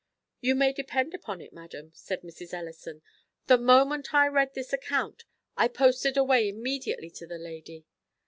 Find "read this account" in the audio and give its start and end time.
4.27-5.25